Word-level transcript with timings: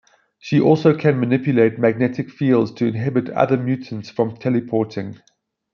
She 0.39 0.59
also 0.59 0.97
can 0.97 1.19
manipulate 1.19 1.77
magnetic 1.77 2.31
fields 2.31 2.71
to 2.71 2.87
inhibit 2.87 3.29
other 3.29 3.55
mutants 3.55 4.09
from 4.09 4.35
teleporting. 4.35 5.19